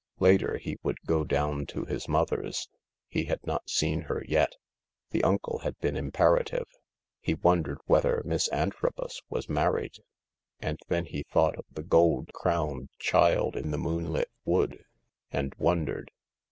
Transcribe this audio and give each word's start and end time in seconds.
Later 0.19 0.57
he 0.57 0.79
would 0.81 0.99
go 1.05 1.23
down 1.23 1.67
to 1.67 1.85
his 1.85 2.07
mother's. 2.07 2.67
He 3.07 3.25
had 3.25 3.45
not 3.45 3.69
seen 3.69 4.01
her 4.09 4.23
yet. 4.27 4.55
The 5.11 5.23
uncle 5.23 5.59
had 5.59 5.77
been 5.77 5.95
imperative. 5.95 6.65
He 7.19 7.35
wondered 7.35 7.77
whether 7.85 8.23
Miss 8.25 8.47
Antrobus 8.51 9.21
was 9.29 9.47
mar 9.47 9.73
ried, 9.73 9.97
and 10.59 10.79
then 10.87 11.05
he 11.05 11.21
thought 11.21 11.55
of 11.55 11.65
the 11.71 11.83
gold 11.83 12.33
crowned 12.33 12.89
child 12.97 13.55
in 13.55 13.69
the 13.69 13.77
moonlit 13.77 14.31
wood, 14.43 14.85
and 15.29 15.53
wondered. 15.59 16.09